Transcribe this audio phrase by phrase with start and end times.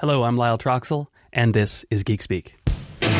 [0.00, 2.56] Hello, I'm Lyle Troxell, and this is Geek Speak.
[3.02, 3.10] I'm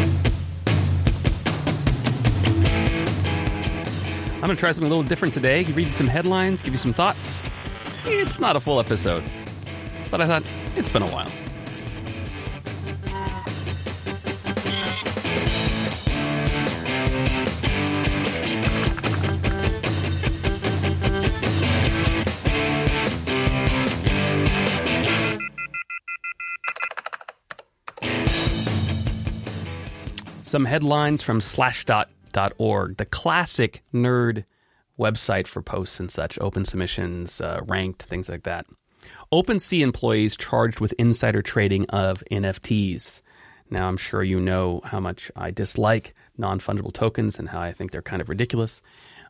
[4.40, 5.62] going to try something a little different today.
[5.64, 7.42] Read some headlines, give you some thoughts.
[8.06, 9.22] It's not a full episode,
[10.10, 10.42] but I thought
[10.74, 11.30] it's been a while.
[30.50, 34.44] Some headlines from slashdot.org, the classic nerd
[34.98, 38.66] website for posts and such, open submissions, uh, ranked, things like that.
[39.32, 43.20] OpenSea employees charged with insider trading of NFTs.
[43.70, 47.70] Now, I'm sure you know how much I dislike non fungible tokens and how I
[47.70, 48.82] think they're kind of ridiculous.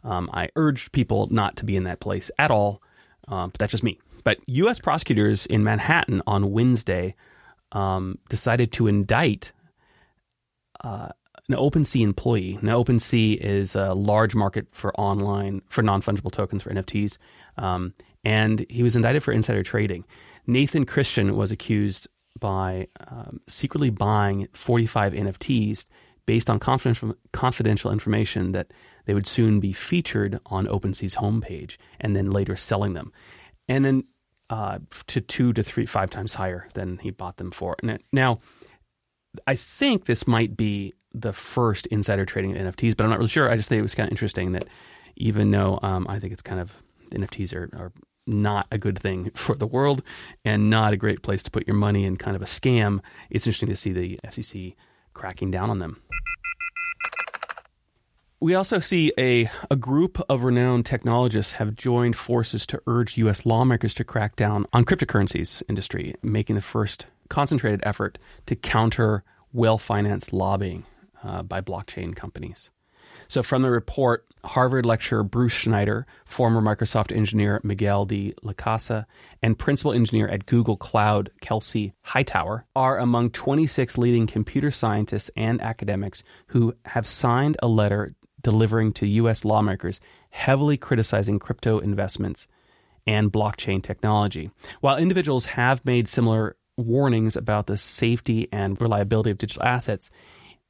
[0.02, 2.80] Um, I urge people not to be in that place at all,
[3.28, 3.98] um, but that's just me.
[4.24, 4.78] But U.S.
[4.78, 7.14] prosecutors in Manhattan on Wednesday
[7.72, 9.52] um, decided to indict
[10.82, 11.08] uh,
[11.48, 12.58] an OpenSea employee.
[12.62, 17.16] Now, OpenSea is a large market for online for non fungible tokens for NFTs,
[17.56, 20.04] um, and he was indicted for insider trading.
[20.46, 22.08] Nathan Christian was accused
[22.38, 25.86] by um, secretly buying 45 NFTs
[26.26, 28.72] based on confidential, confidential information that
[29.06, 33.12] they would soon be featured on OpenSea's homepage, and then later selling them,
[33.68, 34.04] and then
[34.50, 37.76] uh, to two to three, five times higher than he bought them for.
[38.12, 38.40] Now
[39.46, 43.28] I think this might be the first insider trading of NFTs, but I'm not really
[43.28, 43.50] sure.
[43.50, 44.64] I just think it was kind of interesting that
[45.16, 47.92] even though um, I think it's kind of NFTs are, are
[48.26, 50.02] not a good thing for the world
[50.44, 53.46] and not a great place to put your money in kind of a scam, it's
[53.46, 54.74] interesting to see the FCC
[55.14, 56.02] cracking down on them.
[58.42, 63.44] We also see a, a group of renowned technologists have joined forces to urge U.S.
[63.44, 68.16] lawmakers to crack down on cryptocurrencies industry, making the first concentrated effort
[68.46, 70.86] to counter well financed lobbying
[71.22, 72.70] uh, by blockchain companies.
[73.28, 79.04] So, from the report, Harvard lecturer Bruce Schneier, former Microsoft engineer Miguel de Icaza,
[79.42, 85.60] and principal engineer at Google Cloud Kelsey Hightower are among 26 leading computer scientists and
[85.60, 89.44] academics who have signed a letter delivering to U.S.
[89.44, 92.46] lawmakers heavily criticizing crypto investments
[93.06, 94.50] and blockchain technology.
[94.80, 100.10] While individuals have made similar warnings about the safety and reliability of digital assets,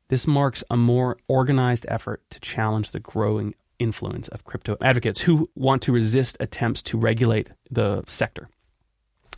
[0.09, 5.48] this marks a more organized effort to challenge the growing influence of crypto advocates who
[5.54, 8.48] want to resist attempts to regulate the sector.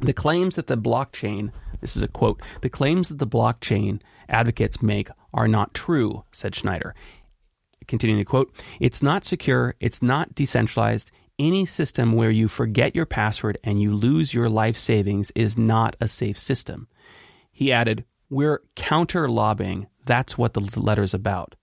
[0.01, 4.83] The claims that the blockchain, this is a quote, the claims that the blockchain advocates
[4.83, 6.93] make are not true, said Schneier.
[7.93, 13.05] Continuing to quote, it's not secure, it's not decentralized, any system where you forget your
[13.05, 16.89] password and you lose your life savings is not a safe system.
[17.51, 19.89] He added, We're counter lobbying.
[20.07, 21.55] That's what the letter is about.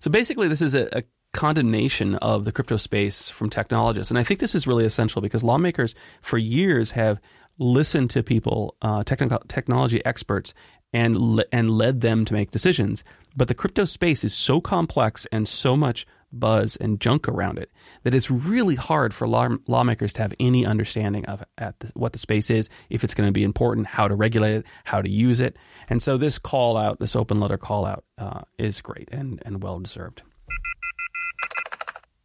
[0.00, 4.10] So basically, this is a, a condemnation of the crypto space from technologists.
[4.10, 7.20] And I think this is really essential because lawmakers for years have
[7.56, 10.54] listened to people, uh, technology experts,
[10.96, 13.04] and, le- and led them to make decisions.
[13.36, 17.70] But the crypto space is so complex and so much buzz and junk around it
[18.02, 22.18] that it's really hard for law, lawmakers to have any understanding of the, what the
[22.18, 25.38] space is, if it's going to be important, how to regulate it, how to use
[25.38, 25.56] it.
[25.90, 29.62] And so this call out, this open letter call out, uh, is great and, and
[29.62, 30.22] well deserved.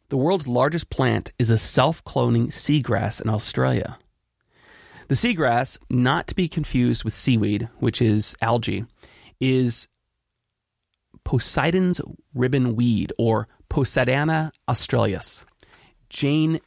[0.08, 3.98] The world's largest plant is a self cloning seagrass in Australia.
[5.12, 8.86] The seagrass, not to be confused with seaweed, which is algae,
[9.42, 9.90] is
[11.26, 12.00] Poseidon's
[12.34, 15.44] ribbon weed, or Posidonia australis.
[16.10, 16.62] Jane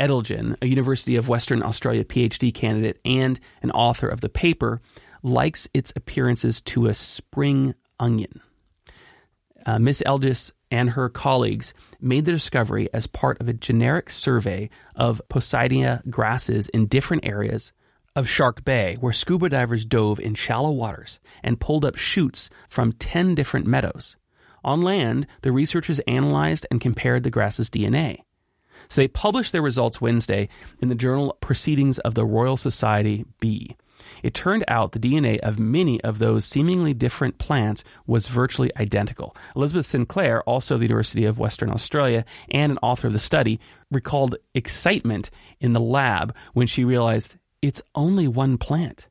[0.00, 4.80] Edgeloe, a University of Western Australia PhD candidate and an author of the paper,
[5.22, 8.40] likes its appearances to a spring onion.
[9.66, 14.70] Uh, Miss Elgis and her colleagues made the discovery as part of a generic survey
[14.94, 17.72] of Posidonia grasses in different areas
[18.14, 22.92] of Shark Bay, where scuba divers dove in shallow waters and pulled up shoots from
[22.92, 24.16] 10 different meadows.
[24.64, 28.18] On land, the researchers analyzed and compared the grass's DNA.
[28.88, 30.48] So they published their results Wednesday
[30.80, 33.76] in the journal Proceedings of the Royal Society B.
[34.22, 39.36] It turned out the DNA of many of those seemingly different plants was virtually identical.
[39.54, 43.60] Elizabeth Sinclair, also of the University of Western Australia and an author of the study,
[43.90, 45.30] recalled excitement
[45.60, 49.06] in the lab when she realized it's only one plant.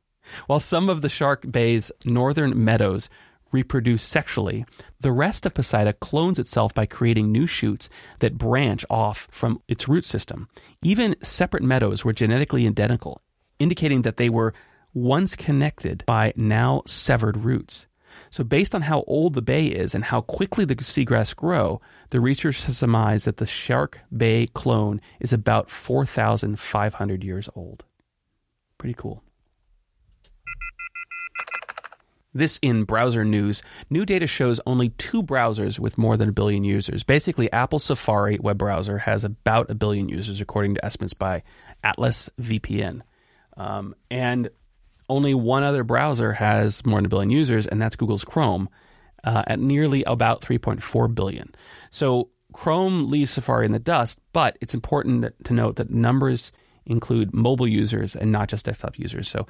[0.46, 3.08] While some of the Shark Bay's northern meadows
[3.50, 4.64] reproduce sexually,
[5.00, 7.88] the rest of Poseida clones itself by creating new shoots
[8.18, 10.48] that branch off from its root system.
[10.82, 13.22] Even separate meadows were genetically identical,
[13.58, 14.54] indicating that they were
[14.94, 17.86] once connected by now severed roots.
[18.30, 21.80] So, based on how old the bay is and how quickly the seagrass grow,
[22.10, 27.84] the researchers have surmised that the Shark Bay clone is about 4,500 years old.
[28.76, 29.22] Pretty cool.
[32.34, 33.62] This in browser news.
[33.88, 37.02] New data shows only two browsers with more than a billion users.
[37.02, 41.42] Basically, Apple Safari web browser has about a billion users, according to estimates by
[41.82, 43.00] Atlas VPN.
[43.56, 44.50] Um, and
[45.08, 48.68] only one other browser has more than a billion users, and that's Google's Chrome
[49.24, 51.54] uh, at nearly about 3.4 billion.
[51.90, 56.52] So Chrome leaves Safari in the dust, but it's important to note that numbers
[56.86, 59.28] include mobile users and not just desktop users.
[59.28, 59.46] So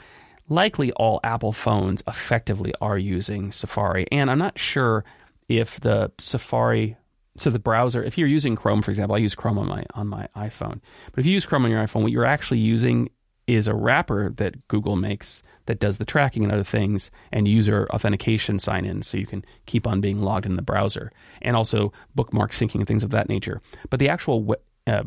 [0.48, 4.06] likely all Apple phones effectively are using Safari.
[4.10, 5.04] And I'm not sure
[5.48, 6.96] if the Safari
[7.36, 10.08] so the browser if you're using Chrome for example I use Chrome on my on
[10.08, 10.80] my iPhone
[11.12, 13.10] but if you use Chrome on your iPhone what you're actually using
[13.48, 17.88] is a wrapper that Google makes that does the tracking and other things and user
[17.90, 21.10] authentication sign in so you can keep on being logged in the browser
[21.40, 23.60] and also bookmark syncing and things of that nature.
[23.88, 24.54] But the actual
[24.86, 25.04] uh,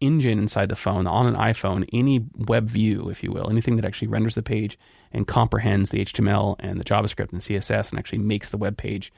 [0.00, 3.84] engine inside the phone on an iPhone, any web view, if you will, anything that
[3.84, 4.78] actually renders the page
[5.12, 9.12] and comprehends the HTML and the JavaScript and CSS and actually makes the web page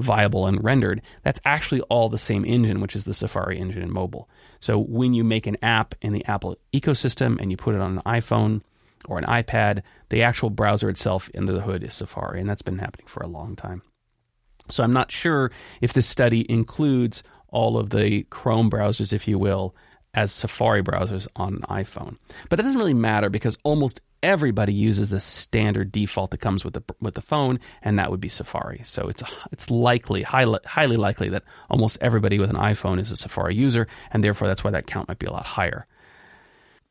[0.00, 3.92] viable and rendered, that's actually all the same engine, which is the Safari engine in
[3.92, 4.28] mobile.
[4.60, 7.98] So when you make an app in the Apple ecosystem and you put it on
[7.98, 8.62] an iPhone
[9.06, 12.78] or an iPad, the actual browser itself under the hood is Safari, and that's been
[12.78, 13.82] happening for a long time.
[14.68, 15.50] So I'm not sure
[15.80, 19.74] if this study includes all of the Chrome browsers, if you will,
[20.14, 22.16] as Safari browsers on an iPhone.
[22.48, 26.74] But that doesn't really matter because almost everybody uses the standard default that comes with
[26.74, 28.82] the with the phone, and that would be Safari.
[28.84, 29.22] So it's
[29.52, 33.86] it's likely, highly, highly likely that almost everybody with an iPhone is a Safari user,
[34.10, 35.86] and therefore that's why that count might be a lot higher.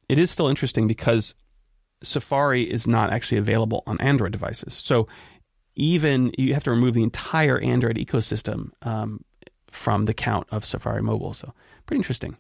[0.07, 1.35] It is still interesting because
[2.01, 4.73] Safari is not actually available on Android devices.
[4.73, 5.07] So
[5.75, 9.23] even you have to remove the entire Android ecosystem um,
[9.67, 11.33] from the count of Safari Mobile.
[11.33, 11.53] So
[11.85, 12.37] pretty interesting.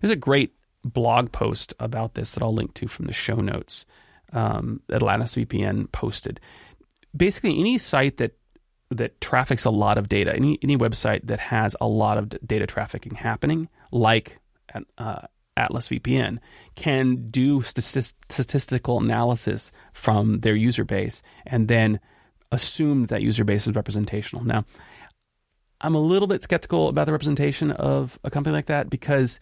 [0.00, 0.52] There's a great
[0.84, 3.84] blog post about this that I'll link to from the show notes
[4.32, 6.40] um, that VPN posted.
[7.16, 8.36] Basically, any site that
[8.90, 12.66] that traffics a lot of data, any any website that has a lot of data
[12.66, 14.38] trafficking happening, like
[14.98, 15.22] uh,
[15.56, 16.38] Atlas VPN,
[16.74, 22.00] can do statistical analysis from their user base and then
[22.52, 24.44] assume that user base is representational.
[24.44, 24.64] Now,
[25.80, 29.38] I'm a little bit skeptical about the representation of a company like that because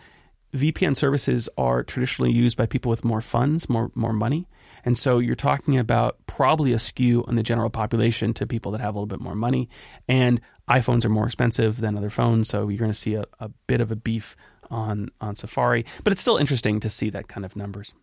[0.55, 4.47] VPN services are traditionally used by people with more funds, more more money,
[4.85, 8.81] and so you're talking about probably a skew on the general population to people that
[8.81, 9.69] have a little bit more money.
[10.09, 13.49] And iPhones are more expensive than other phones, so you're going to see a, a
[13.67, 14.37] bit of a beef
[14.71, 15.85] on on Safari.
[16.05, 17.95] But it's still interesting to see that kind of numbers.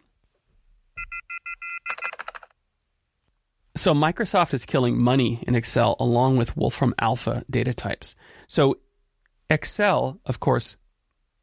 [3.75, 8.15] So Microsoft is killing money in Excel along with Wolfram Alpha data types.
[8.47, 8.77] So
[9.49, 10.75] Excel, of course,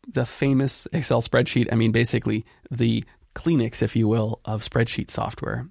[0.07, 1.69] the famous Excel spreadsheet.
[1.73, 3.05] I mean, basically the
[3.35, 5.69] Kleenex, if you will, of spreadsheet software.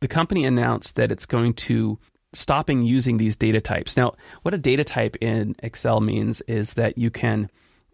[0.00, 1.98] The company announced that it's going to
[2.32, 3.96] stopping using these data types.
[3.96, 4.12] Now,
[4.42, 7.50] what a data type in Excel means is that you can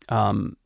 [0.08, 0.56] um,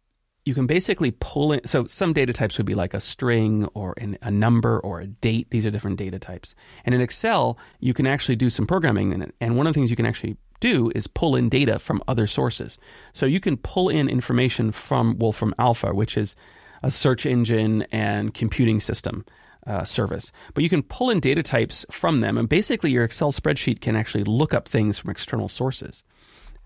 [0.46, 1.67] you can basically pull in.
[1.67, 5.06] So some data types would be like a string or an, a number or a
[5.06, 5.50] date.
[5.50, 6.55] These are different data types.
[6.84, 9.35] And in Excel, you can actually do some programming in it.
[9.40, 12.26] And one of the things you can actually do is pull in data from other
[12.26, 12.78] sources.
[13.12, 16.36] So you can pull in information from Wolfram Alpha, which is
[16.82, 19.25] a search engine and computing system
[19.66, 20.32] uh, service.
[20.54, 23.96] But you can pull in data types from them, and basically your Excel spreadsheet can
[23.96, 26.02] actually look up things from external sources.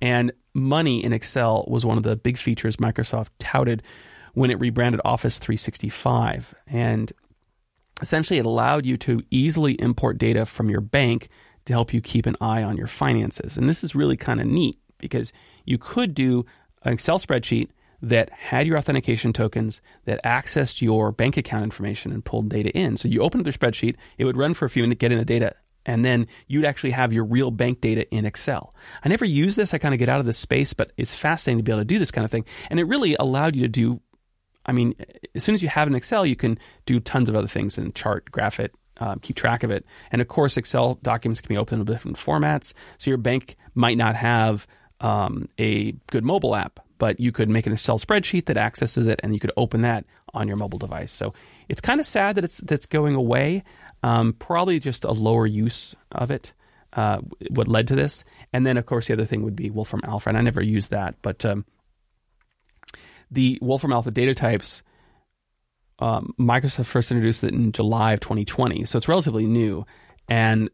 [0.02, 3.82] And money in Excel was one of the big features Microsoft touted
[4.34, 6.54] when it rebranded Office 365.
[6.66, 7.12] And
[8.00, 11.28] essentially, it allowed you to easily import data from your bank
[11.70, 13.56] to help you keep an eye on your finances.
[13.56, 15.32] And this is really kind of neat because
[15.64, 16.44] you could do
[16.82, 17.68] an Excel spreadsheet
[18.02, 22.96] that had your authentication tokens that accessed your bank account information and pulled data in.
[22.96, 25.18] So you open up the spreadsheet, it would run for a few minutes, get in
[25.18, 25.54] the data,
[25.86, 28.74] and then you'd actually have your real bank data in Excel.
[29.04, 29.72] I never use this.
[29.72, 31.84] I kind of get out of this space, but it's fascinating to be able to
[31.84, 32.44] do this kind of thing.
[32.68, 34.00] And it really allowed you to do,
[34.66, 34.94] I mean,
[35.34, 37.94] as soon as you have an Excel, you can do tons of other things and
[37.94, 39.84] chart, graph it, um, keep track of it.
[40.12, 42.74] And of course, Excel documents can be opened in different formats.
[42.98, 44.66] So your bank might not have
[45.00, 49.20] um, a good mobile app, but you could make an Excel spreadsheet that accesses it,
[49.22, 50.04] and you could open that
[50.34, 51.12] on your mobile device.
[51.12, 51.32] So
[51.68, 53.64] it's kind of sad that it's that's going away.
[54.02, 56.52] Um, probably just a lower use of it.
[56.92, 57.18] Uh,
[57.50, 60.28] what led to this, and then of course the other thing would be Wolfram Alpha,
[60.28, 61.64] and I never used that, but um,
[63.30, 64.82] the Wolfram Alpha data types
[66.00, 69.84] um, Microsoft first introduced it in July of 2020, so it's relatively new,
[70.28, 70.70] and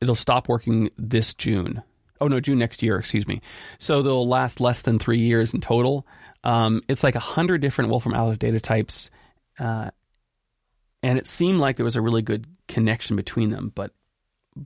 [0.00, 1.82] it'll stop working this June.
[2.20, 2.98] Oh no, June next year.
[2.98, 3.40] Excuse me.
[3.78, 6.06] So they'll last less than three years in total.
[6.44, 9.10] Um, it's like a hundred different Wolfram Alpha data types,
[9.58, 9.90] uh,
[11.02, 13.92] and it seemed like there was a really good connection between them, but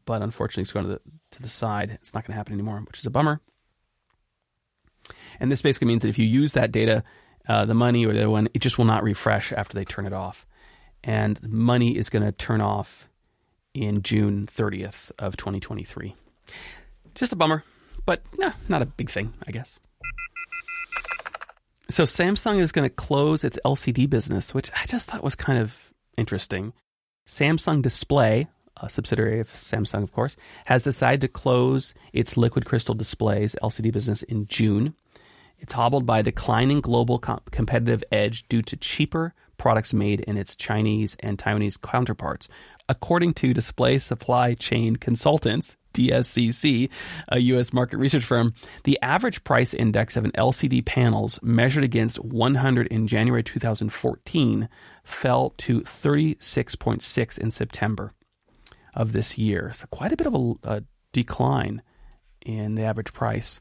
[0.06, 1.00] but unfortunately, it's going to the
[1.32, 1.90] to the side.
[2.00, 3.40] It's not going to happen anymore, which is a bummer.
[5.40, 7.02] And this basically means that if you use that data,
[7.50, 10.06] uh, the money or the other one, it just will not refresh after they turn
[10.06, 10.46] it off.
[11.02, 13.08] And money is going to turn off
[13.74, 16.14] in June 30th of 2023.
[17.16, 17.64] Just a bummer,
[18.06, 19.80] but nah, not a big thing, I guess.
[21.88, 25.58] So Samsung is going to close its LCD business, which I just thought was kind
[25.58, 26.72] of interesting.
[27.26, 28.46] Samsung Display,
[28.80, 33.92] a subsidiary of Samsung, of course, has decided to close its liquid crystal displays LCD
[33.92, 34.94] business in June.
[35.60, 41.16] It's hobbled by declining global competitive edge due to cheaper products made in its Chinese
[41.20, 42.48] and Taiwanese counterparts.
[42.88, 46.90] According to Display Supply Chain Consultants, DSCC,
[47.28, 47.72] a U.S.
[47.72, 53.06] market research firm, the average price index of an LCD panels measured against 100 in
[53.06, 54.68] January 2014
[55.04, 58.12] fell to 36.6 in September
[58.94, 59.72] of this year.
[59.74, 61.82] So quite a bit of a, a decline
[62.44, 63.60] in the average price.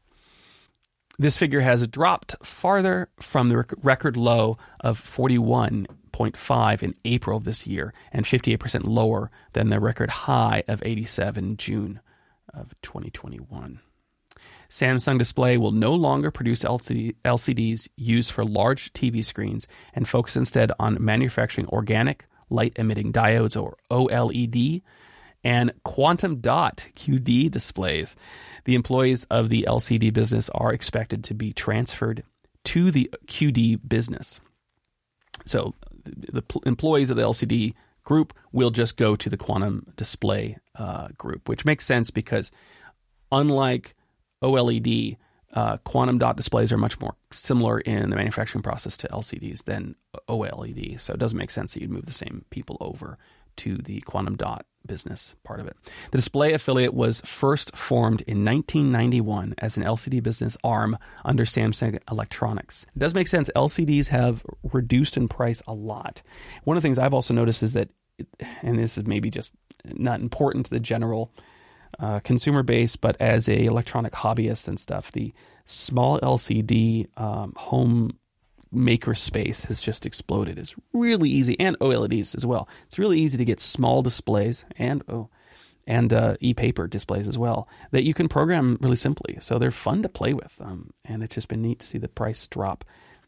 [1.20, 7.68] This figure has dropped farther from the record low of 41.5 in April of this
[7.68, 12.00] year and 58% lower than the record high of 87 in June
[12.54, 13.82] of 2021.
[14.70, 20.38] Samsung Display will no longer produce LCD, LCDs used for large TV screens and focus
[20.38, 24.82] instead on manufacturing organic light emitting diodes or OLED
[25.44, 28.16] and quantum dot QD displays.
[28.66, 32.24] The employees of the LCD business are expected to be transferred
[32.66, 34.40] to the QD business.
[35.46, 35.74] So
[36.06, 41.48] the employees of the LCD group will just go to the quantum display uh, group,
[41.48, 42.52] which makes sense because
[43.32, 43.96] unlike
[44.44, 45.18] OLED,
[45.54, 49.96] uh, quantum dot displays are much more similar in the manufacturing process to LCDs than
[50.28, 51.00] OLED.
[51.00, 53.18] So it doesn't make sense that you'd move the same people over
[53.60, 55.78] to the quantum dot business part of it.
[56.12, 62.00] The display affiliate was first formed in 1991 as an LCD business arm under Samsung
[62.10, 62.86] Electronics.
[62.96, 63.50] It does make sense.
[63.56, 66.22] LCDs have reduced in price a lot.
[66.64, 67.90] One of the things I've also noticed is that,
[68.62, 69.54] and this is maybe just
[69.86, 71.32] not important to the general
[72.00, 75.34] uh, consumer base, but as a electronic hobbyist and stuff, the
[75.66, 78.18] small LCD um, home
[78.72, 80.60] maker space has just exploded.
[80.60, 82.68] It's really easy, and OLEDs as well.
[82.86, 85.30] It's really easy to get small displays and oh,
[85.88, 89.38] and uh, e-paper displays as well that you can program really simply.
[89.40, 92.08] So they're fun to play with, um, and it's just been neat to see the
[92.08, 92.86] price drop.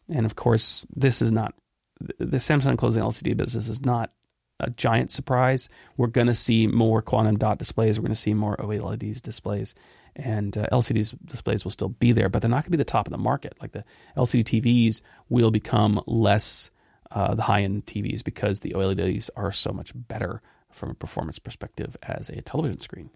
[0.10, 1.56] And of course, this is not
[2.00, 4.12] the Samsung closing LCD business is not
[4.60, 5.70] a giant surprise.
[5.98, 7.98] We're going to see more quantum dot displays.
[7.98, 9.74] We're going to see more OLEDs displays
[10.16, 12.84] and uh, LCD displays will still be there, but they're not going to be the
[12.84, 13.56] top of the market.
[13.62, 13.84] Like the
[14.18, 16.72] LCD TVs will become less
[17.12, 20.42] uh, the high end TVs because the OLEDs are so much better
[20.72, 23.10] from a performance perspective as a television screen.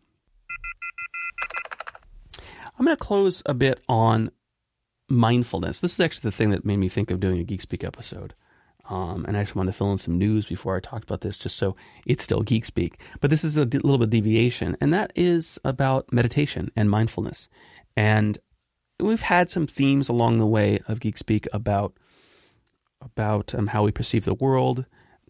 [2.78, 4.32] I'm going to close a bit on
[5.08, 5.80] mindfulness.
[5.80, 8.34] This is actually the thing that made me think of doing a Geek Speak episode.
[8.90, 11.38] Um, and I just wanted to fill in some news before I talked about this,
[11.38, 11.76] just so
[12.06, 13.00] it's still geek speak.
[13.20, 17.48] But this is a d- little bit deviation, and that is about meditation and mindfulness.
[17.98, 18.38] And
[19.00, 21.94] we've had some themes along the way of geek speak about
[23.02, 24.86] about um, how we perceive the world.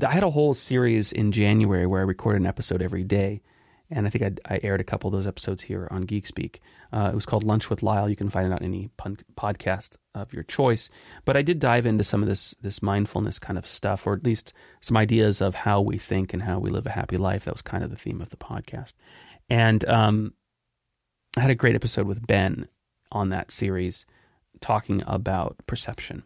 [0.06, 3.42] I had a whole series in January where I recorded an episode every day
[3.89, 6.60] and I think I, I, aired a couple of those episodes here on Geek Speak.
[6.92, 8.10] Uh, it was called Lunch with Lyle.
[8.10, 10.89] You can find it on any pun- podcast of your choice.
[11.24, 14.24] But I did dive into some of this this mindfulness kind of stuff, or at
[14.24, 17.46] least some ideas of how we think and how we live a happy life.
[17.46, 18.94] That was kind of the theme of the podcast.
[19.50, 20.34] And um,
[21.38, 22.68] I had a great episode with Ben
[23.12, 24.06] on that series,
[24.62, 26.24] talking about perception.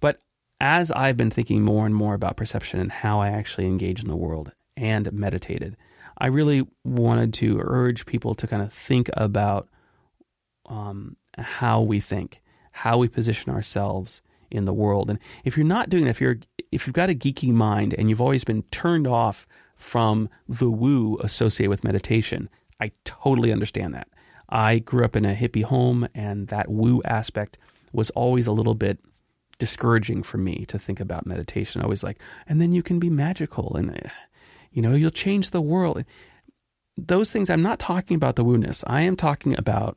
[0.00, 0.22] But
[0.60, 4.08] as I've been thinking more and more about perception and how I actually engage in
[4.08, 5.76] the world and meditated
[6.18, 9.68] I really wanted to urge people to kind of think about
[10.66, 12.42] um, how we think,
[12.72, 15.10] how we position ourselves in the world.
[15.10, 16.38] And if you're not doing that, if you're
[16.70, 21.18] if you've got a geeky mind and you've always been turned off from the woo
[21.20, 22.48] associated with meditation,
[22.80, 24.08] I totally understand that.
[24.48, 27.58] I grew up in a hippie home, and that woo aspect
[27.92, 28.98] was always a little bit
[29.58, 31.80] discouraging for me to think about meditation.
[31.80, 34.10] I was like, and then you can be magical, and eh,
[34.74, 36.04] you know, you'll change the world.
[36.98, 38.84] Those things, I'm not talking about the woo-ness.
[38.86, 39.96] I am talking about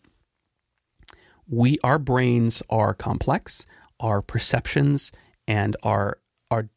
[1.49, 3.65] we, our brains are complex,
[3.99, 5.11] our perceptions
[5.47, 6.19] and our,
[6.51, 6.69] our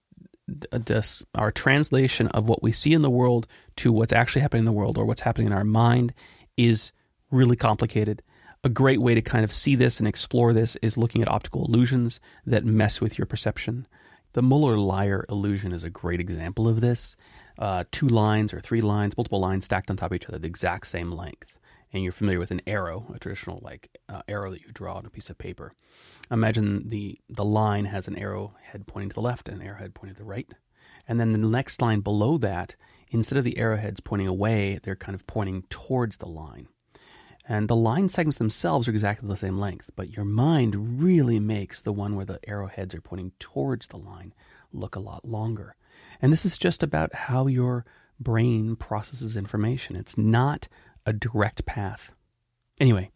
[1.34, 4.72] our translation of what we see in the world to what's actually happening in the
[4.72, 6.12] world or what's happening in our mind
[6.56, 6.90] is
[7.30, 8.20] really complicated.
[8.64, 11.64] A great way to kind of see this and explore this is looking at optical
[11.66, 13.86] illusions that mess with your perception.
[14.32, 17.16] The Muller-Lyer illusion is a great example of this.
[17.60, 20.48] Uh, two lines or three lines, multiple lines stacked on top of each other, the
[20.48, 21.58] exact same length.
[21.92, 25.04] And you're familiar with an arrow, a traditional like uh, arrow that you draw on
[25.04, 25.74] a piece of paper.
[26.30, 30.14] Imagine the the line has an arrowhead pointing to the left and an arrowhead pointing
[30.14, 30.50] to the right.
[31.06, 32.76] And then the next line below that,
[33.10, 36.68] instead of the arrowheads pointing away, they're kind of pointing towards the line.
[37.48, 41.82] And the line segments themselves are exactly the same length, but your mind really makes
[41.82, 44.32] the one where the arrowheads are pointing towards the line
[44.72, 45.74] look a lot longer.
[46.20, 47.84] And this is just about how your
[48.18, 49.96] brain processes information.
[49.96, 50.68] It's not
[51.06, 52.12] a direct path.
[52.78, 53.10] Anyway,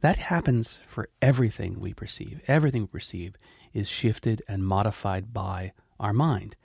[0.00, 2.40] that happens for everything we perceive.
[2.46, 3.34] Everything we perceive
[3.72, 6.56] is shifted and modified by our mind.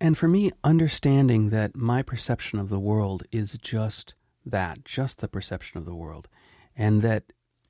[0.00, 4.14] And for me, understanding that my perception of the world is just
[4.46, 6.28] that, just the perception of the world,
[6.76, 7.24] and that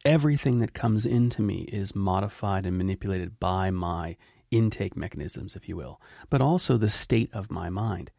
[0.04, 4.16] everything that comes into me is modified and manipulated by my
[4.50, 6.00] intake mechanisms, if you will,
[6.30, 8.10] but also the state of my mind.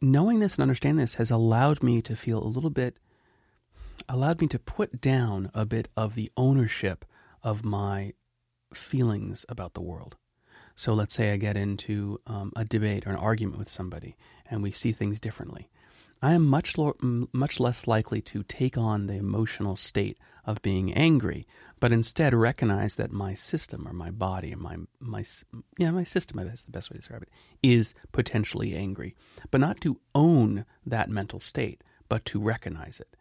[0.00, 2.96] Knowing this and understanding this has allowed me to feel a little bit,
[4.08, 7.04] allowed me to put down a bit of the ownership
[7.42, 8.12] of my
[8.72, 10.16] feelings about the world.
[10.76, 14.16] So let's say I get into um, a debate or an argument with somebody
[14.50, 15.68] and we see things differently.
[16.22, 20.92] I am much lo- much less likely to take on the emotional state of being
[20.92, 21.46] angry,
[21.78, 25.24] but instead recognize that my system or my body or my my
[25.78, 27.30] yeah my system that's the best way to describe it
[27.62, 29.14] is potentially angry,
[29.50, 33.16] but not to own that mental state, but to recognize it.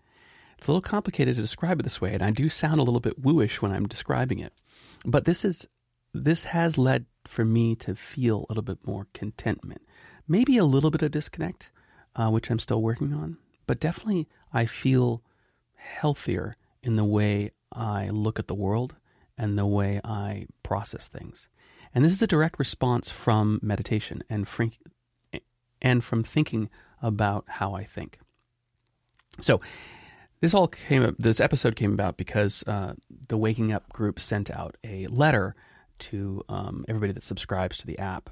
[0.57, 2.99] It's a little complicated to describe it this way, and I do sound a little
[2.99, 4.51] bit wooish when I'm describing it,
[5.05, 5.69] but this is
[6.13, 9.83] this has led for me to feel a little bit more contentment,
[10.27, 11.71] maybe a little bit of disconnect
[12.19, 13.37] uh, which I'm still working on.
[13.65, 15.23] But definitely, I feel
[15.75, 18.95] healthier in the way I look at the world
[19.37, 21.47] and the way I process things.
[21.95, 24.47] And this is a direct response from meditation and
[25.81, 26.69] and from thinking
[27.01, 28.19] about how I think.
[29.39, 29.61] So,
[30.41, 31.03] this all came.
[31.03, 32.95] up, This episode came about because uh,
[33.29, 35.55] the Waking Up group sent out a letter
[35.99, 38.29] to um, everybody that subscribes to the app,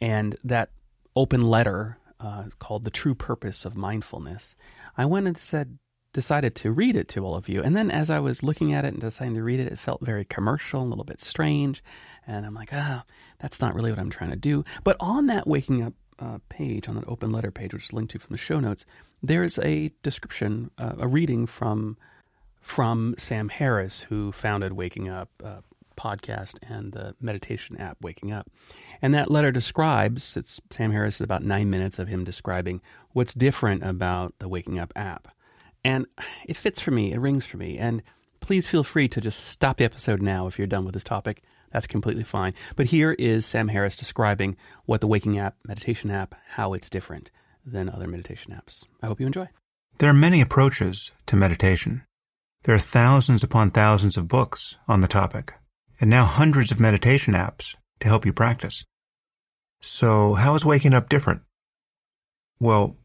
[0.00, 0.70] and that
[1.16, 4.54] open letter uh, called The True Purpose of Mindfulness,
[4.96, 5.78] I went and said,
[6.12, 7.62] decided to read it to all of you.
[7.62, 10.00] And then as I was looking at it and deciding to read it, it felt
[10.00, 11.82] very commercial, a little bit strange.
[12.26, 14.64] And I'm like, ah, oh, that's not really what I'm trying to do.
[14.84, 18.12] But on that Waking Up uh, page, on that open letter page, which is linked
[18.12, 18.84] to from the show notes,
[19.22, 21.96] there's a description, uh, a reading from
[22.60, 25.60] from Sam Harris, who founded Waking Up, uh,
[25.96, 28.50] podcast and the meditation app Waking Up.
[29.02, 32.80] And that letter describes, it's Sam Harris, about nine minutes of him describing
[33.12, 35.28] what's different about the Waking Up app.
[35.84, 36.06] And
[36.46, 37.78] it fits for me, it rings for me.
[37.78, 38.02] And
[38.40, 41.42] please feel free to just stop the episode now if you're done with this topic.
[41.72, 42.54] That's completely fine.
[42.76, 47.30] But here is Sam Harris describing what the Waking Up meditation app, how it's different
[47.66, 48.84] than other meditation apps.
[49.02, 49.48] I hope you enjoy.
[49.98, 52.02] There are many approaches to meditation.
[52.64, 55.54] There are thousands upon thousands of books on the topic
[56.00, 58.84] and now hundreds of meditation apps to help you practice.
[59.80, 61.42] So, how is waking up different?
[62.58, 62.96] Well,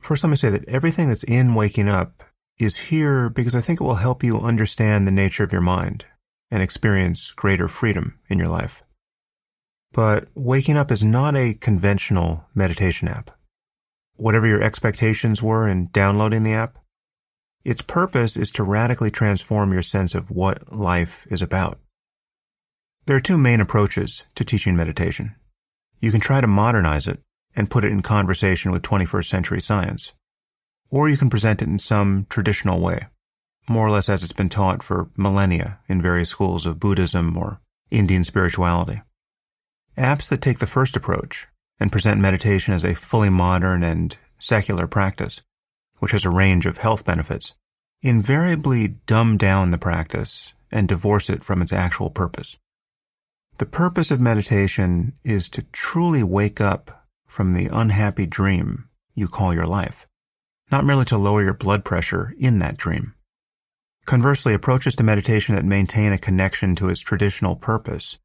[0.00, 2.22] first let me say that everything that's in waking up
[2.58, 6.04] is here because I think it will help you understand the nature of your mind
[6.50, 8.82] and experience greater freedom in your life.
[9.92, 13.30] But waking up is not a conventional meditation app.
[14.16, 16.78] Whatever your expectations were in downloading the app,
[17.64, 21.78] its purpose is to radically transform your sense of what life is about.
[23.06, 25.36] There are two main approaches to teaching meditation.
[26.00, 27.20] You can try to modernize it
[27.54, 30.12] and put it in conversation with 21st century science.
[30.90, 33.06] Or you can present it in some traditional way,
[33.68, 37.60] more or less as it's been taught for millennia in various schools of Buddhism or
[37.92, 39.02] Indian spirituality.
[39.96, 41.46] Apps that take the first approach
[41.78, 45.42] and present meditation as a fully modern and secular practice,
[45.98, 47.54] which has a range of health benefits,
[48.02, 52.56] invariably dumb down the practice and divorce it from its actual purpose.
[53.58, 59.54] The purpose of meditation is to truly wake up from the unhappy dream you call
[59.54, 60.06] your life,
[60.70, 63.14] not merely to lower your blood pressure in that dream.
[64.04, 68.18] Conversely, approaches to meditation that maintain a connection to its traditional purpose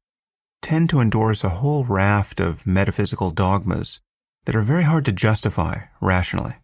[0.60, 4.00] tend to endorse a whole raft of metaphysical dogmas
[4.44, 6.56] that are very hard to justify rationally.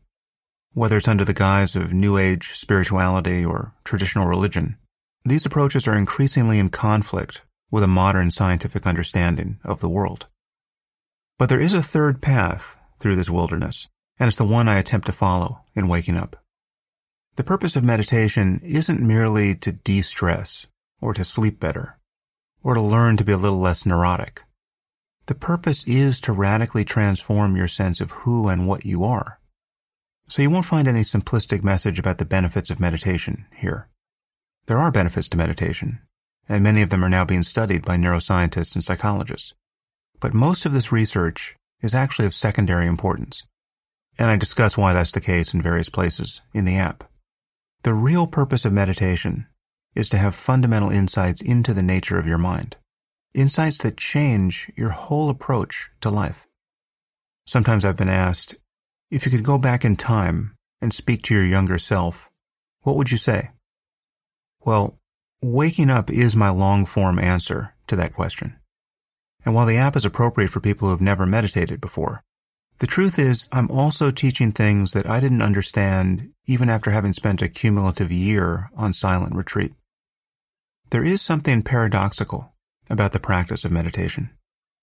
[0.74, 4.76] Whether it's under the guise of New Age spirituality or traditional religion,
[5.24, 10.26] these approaches are increasingly in conflict with a modern scientific understanding of the world.
[11.38, 13.86] But there is a third path through this wilderness,
[14.18, 16.36] and it's the one I attempt to follow in waking up.
[17.36, 20.66] The purpose of meditation isn't merely to de-stress
[21.00, 21.98] or to sleep better
[22.62, 24.42] or to learn to be a little less neurotic.
[25.26, 29.38] The purpose is to radically transform your sense of who and what you are.
[30.26, 33.88] So you won't find any simplistic message about the benefits of meditation here.
[34.66, 36.00] There are benefits to meditation,
[36.48, 39.54] and many of them are now being studied by neuroscientists and psychologists.
[40.20, 43.44] But most of this research is actually of secondary importance.
[44.18, 47.04] And I discuss why that's the case in various places in the app.
[47.82, 49.46] The real purpose of meditation
[49.94, 52.76] is to have fundamental insights into the nature of your mind.
[53.34, 56.46] Insights that change your whole approach to life.
[57.46, 58.56] Sometimes I've been asked,
[59.10, 62.30] if you could go back in time and speak to your younger self,
[62.82, 63.50] what would you say?
[64.64, 64.98] Well,
[65.42, 68.56] waking up is my long form answer to that question.
[69.44, 72.22] And while the app is appropriate for people who have never meditated before,
[72.80, 77.42] the truth is I'm also teaching things that I didn't understand even after having spent
[77.42, 79.72] a cumulative year on silent retreat.
[80.90, 82.54] There is something paradoxical
[82.88, 84.30] about the practice of meditation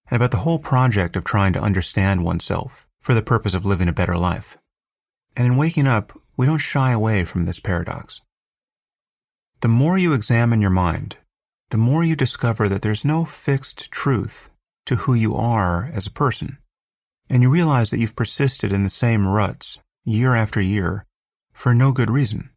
[0.10, 3.88] and about the whole project of trying to understand oneself for the purpose of living
[3.88, 4.58] a better life.
[5.36, 8.22] And in waking up, we don't shy away from this paradox.
[9.62, 11.18] The more you examine your mind,
[11.70, 14.50] the more you discover that there's no fixed truth
[14.86, 16.58] to who you are as a person.
[17.30, 21.06] And you realize that you've persisted in the same ruts year after year
[21.54, 22.52] for no good reason.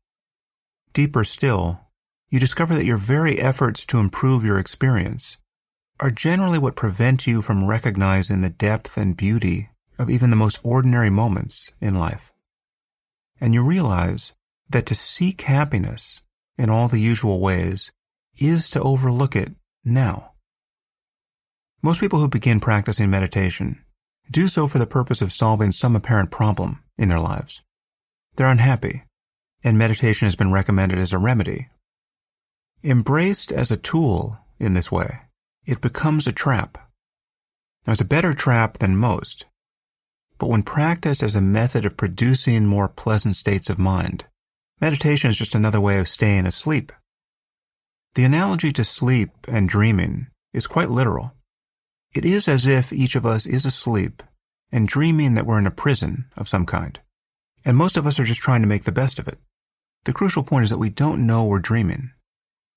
[0.92, 1.80] Deeper still,
[2.28, 5.38] you discover that your very efforts to improve your experience
[6.00, 10.60] are generally what prevent you from recognizing the depth and beauty of even the most
[10.62, 12.32] ordinary moments in life.
[13.40, 14.32] And you realize
[14.68, 16.20] that to seek happiness
[16.58, 17.90] in all the usual ways
[18.38, 20.32] is to overlook it now.
[21.82, 23.84] Most people who begin practicing meditation
[24.30, 27.62] do so for the purpose of solving some apparent problem in their lives.
[28.36, 29.04] They're unhappy,
[29.64, 31.68] and meditation has been recommended as a remedy.
[32.84, 35.20] Embraced as a tool in this way,
[35.66, 36.78] it becomes a trap.
[37.86, 39.46] Now, it's a better trap than most,
[40.38, 44.26] but when practiced as a method of producing more pleasant states of mind,
[44.80, 46.92] meditation is just another way of staying asleep.
[48.14, 51.32] The analogy to sleep and dreaming is quite literal.
[52.14, 54.22] It is as if each of us is asleep
[54.72, 56.98] and dreaming that we're in a prison of some kind.
[57.64, 59.38] And most of us are just trying to make the best of it.
[60.04, 62.12] The crucial point is that we don't know we're dreaming.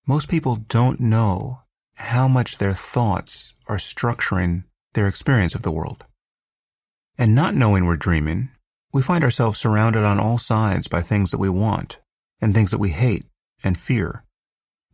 [0.06, 1.62] Most people don't know
[1.96, 6.04] how much their thoughts are structuring their experience of the world.
[7.18, 8.50] And not knowing we're dreaming,
[8.94, 12.00] we find ourselves surrounded on all sides by things that we want
[12.42, 13.26] and things that we hate
[13.64, 14.24] and fear.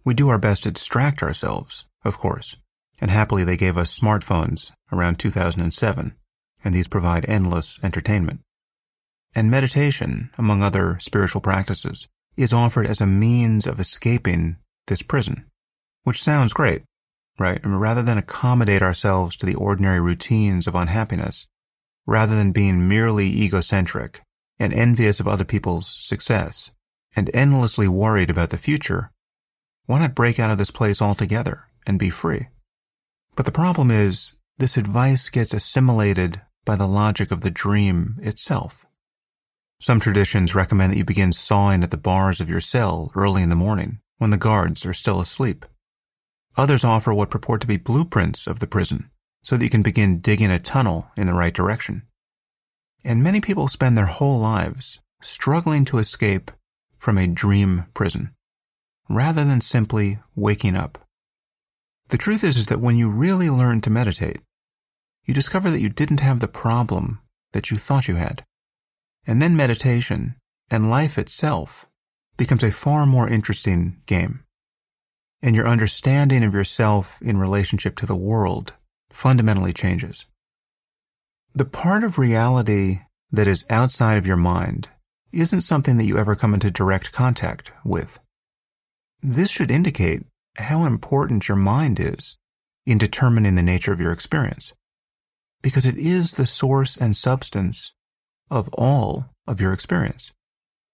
[0.04, 2.56] We do our best to distract ourselves, of course,
[3.00, 6.16] and happily they gave us smartphones around 2007,
[6.64, 8.42] and these provide endless entertainment.
[9.36, 14.58] And meditation, among other spiritual practices, is offered as a means of escaping
[14.88, 15.46] this prison,
[16.04, 16.84] which sounds great,
[17.40, 17.60] right?
[17.64, 21.48] Rather than accommodate ourselves to the ordinary routines of unhappiness,
[22.08, 24.22] rather than being merely egocentric
[24.58, 26.72] and envious of other people's success
[27.16, 29.12] and endlessly worried about the future,
[29.86, 32.48] why not break out of this place altogether and be free?
[33.36, 38.86] But the problem is, this advice gets assimilated by the logic of the dream itself.
[39.80, 43.50] Some traditions recommend that you begin sawing at the bars of your cell early in
[43.50, 45.66] the morning when the guards are still asleep.
[46.56, 49.12] Others offer what purport to be blueprints of the prison
[49.48, 52.02] so that you can begin digging a tunnel in the right direction.
[53.06, 56.52] And many people spend their whole lives struggling to escape
[56.98, 58.32] from a dream prison
[59.08, 60.98] rather than simply waking up.
[62.10, 64.42] The truth is, is that when you really learn to meditate,
[65.24, 67.22] you discover that you didn't have the problem
[67.54, 68.44] that you thought you had.
[69.26, 70.36] And then meditation
[70.70, 71.88] and life itself
[72.36, 74.44] becomes a far more interesting game.
[75.42, 78.74] And your understanding of yourself in relationship to the world
[79.18, 80.26] fundamentally changes.
[81.56, 83.00] The part of reality
[83.32, 84.90] that is outside of your mind
[85.32, 88.20] isn't something that you ever come into direct contact with.
[89.24, 90.24] This should indicate
[90.58, 92.38] how important your mind is
[92.86, 94.74] in determining the nature of your experience,
[95.64, 97.94] because it is the source and substance
[98.52, 100.32] of all of your experience.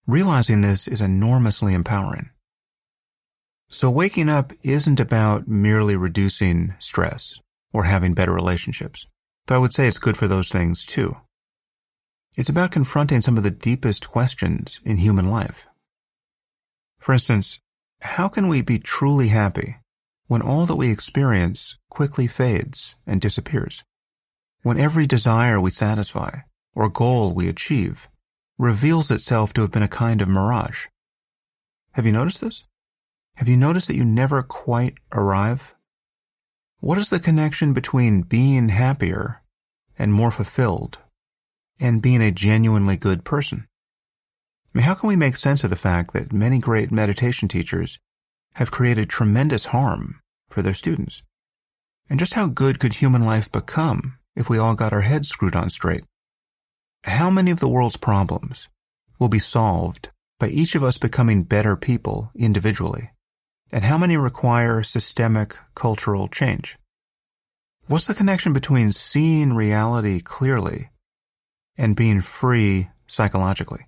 [0.08, 2.30] Realizing this is enormously empowering.
[3.68, 7.42] So waking up isn't about merely reducing stress
[7.74, 9.08] or having better relationships,
[9.48, 11.18] though I would say it's good for those things too.
[12.38, 15.68] It's about confronting some of the deepest questions in human life.
[17.00, 17.60] For instance,
[18.02, 19.78] how can we be truly happy
[20.28, 23.84] when all that we experience quickly fades and disappears?
[24.64, 26.40] when every desire we satisfy
[26.74, 28.10] or goal we achieve
[28.58, 30.88] reveals itself to have been a kind of mirage.
[31.92, 32.64] Have you noticed this?
[33.36, 35.76] Have you noticed that you never quite arrive?
[36.84, 39.42] What is the connection between being happier
[39.98, 40.98] and more fulfilled
[41.80, 43.70] and being a genuinely good person?
[44.68, 48.00] I mean, how can we make sense of the fact that many great meditation teachers
[48.56, 50.20] have created tremendous harm
[50.50, 51.24] for their students?
[52.10, 55.56] And just how good could human life become if we all got our heads screwed
[55.56, 56.04] on straight?
[57.06, 58.68] How many of the world's problems
[59.20, 63.13] will be solved by each of us becoming better people individually?
[63.74, 66.78] And how many require systemic cultural change?
[67.88, 70.92] What's the connection between seeing reality clearly
[71.76, 73.88] and being free psychologically?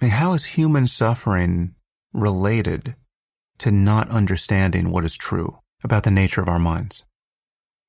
[0.00, 1.74] I mean, how is human suffering
[2.12, 2.94] related
[3.58, 7.02] to not understanding what is true about the nature of our minds?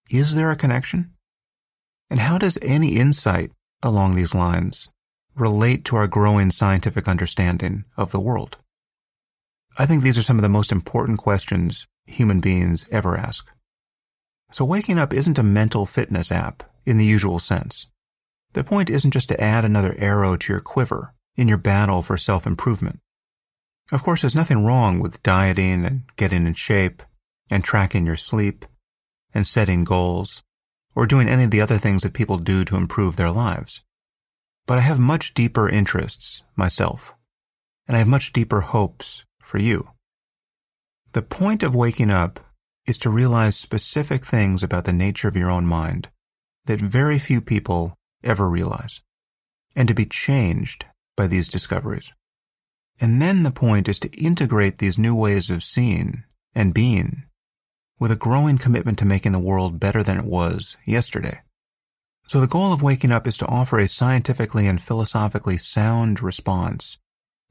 [0.10, 1.12] Is there a connection?
[2.10, 3.52] And how does any insight
[3.84, 4.89] along these lines
[5.36, 8.58] relate to our growing scientific understanding of the world?
[9.77, 13.49] I think these are some of the most important questions human beings ever ask.
[14.51, 17.88] So waking up isn't a mental fitness app in the usual sense.
[18.53, 22.17] The point isn't just to add another arrow to your quiver in your battle for
[22.17, 22.99] self-improvement.
[23.91, 27.03] Of course, there's nothing wrong with dieting and getting in shape
[27.49, 28.65] and tracking your sleep
[29.34, 30.41] and setting goals
[30.95, 33.82] or doing any of the other things that people do to improve their lives.
[34.65, 37.13] But I have much deeper interests myself,
[37.88, 39.90] and I have much deeper hopes for you.
[41.14, 42.40] The point of waking up
[42.86, 46.10] is to realize specific things about the nature of your own mind
[46.66, 49.02] that very few people ever realize,
[49.76, 50.86] and to be changed
[51.18, 52.12] by these discoveries.
[53.02, 57.24] And then the point is to integrate these new ways of seeing and being
[58.00, 61.42] with a growing commitment to making the world better than it was yesterday.
[62.28, 66.98] So the goal of waking up is to offer a scientifically and philosophically sound response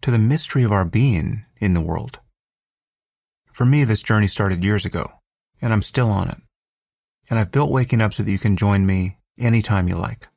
[0.03, 2.21] to the mystery of our being in the world.
[3.53, 5.13] For me, this journey started years ago,
[5.61, 6.39] and I'm still on it.
[7.29, 10.29] And I've built Waking Up so that you can join me anytime you like.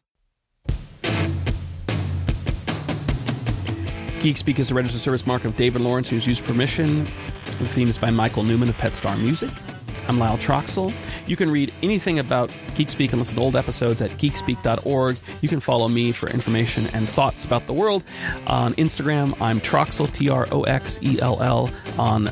[4.21, 7.07] GeekSpeak is a registered service mark of David Lawrence, who's used permission.
[7.45, 9.49] The theme is by Michael Newman of Pet Star Music.
[10.07, 10.93] I'm Lyle Troxell.
[11.25, 15.17] You can read anything about GeekSpeak and listen to old episodes at geekspeak.org.
[15.41, 18.03] You can follow me for information and thoughts about the world.
[18.47, 21.69] On Instagram, I'm Troxell, T R O X E L L.
[21.97, 22.27] On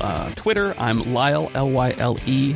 [0.00, 2.54] uh, Twitter, I'm Lyle, L Y L E.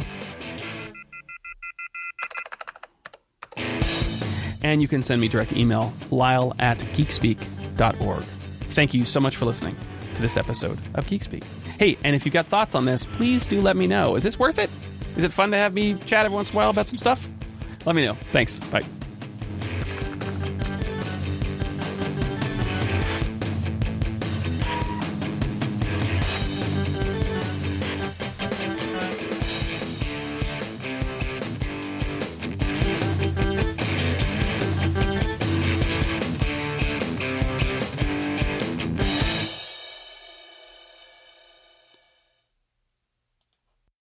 [4.62, 8.24] And you can send me direct email, lyle at geekspeak.org.
[8.24, 9.76] Thank you so much for listening
[10.14, 11.44] to this episode of GeekSpeak.
[11.78, 14.16] Hey, and if you've got thoughts on this, please do let me know.
[14.16, 14.70] Is this worth it?
[15.16, 17.28] Is it fun to have me chat every once in a while about some stuff?
[17.84, 18.14] Let me know.
[18.14, 18.58] Thanks.
[18.58, 18.82] Bye.